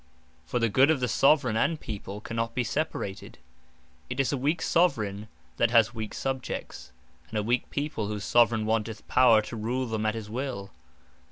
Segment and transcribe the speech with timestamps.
[0.47, 3.37] For the good of the Soveraign and People, cannot be separated.
[4.09, 5.27] It is a weak Soveraign,
[5.57, 6.91] that has weak Subjects;
[7.29, 10.71] and a weak People, whose Soveraign wanteth Power to rule them at his will.